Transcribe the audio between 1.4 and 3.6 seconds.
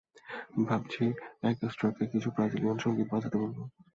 অর্কেস্ট্রাকে কিছু ব্রাজিলিয়ান সঙ্গীত বাজাতে বলব।